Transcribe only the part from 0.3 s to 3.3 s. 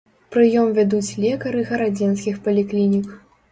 Прыём вядуць лекары гарадзенскіх паліклінік.